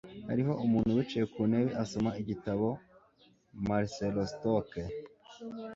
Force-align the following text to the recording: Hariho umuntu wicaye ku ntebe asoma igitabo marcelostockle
Hariho 0.29 0.53
umuntu 0.65 0.95
wicaye 0.97 1.25
ku 1.33 1.39
ntebe 1.49 1.71
asoma 1.83 2.09
igitabo 2.21 2.67
marcelostockle 3.67 4.85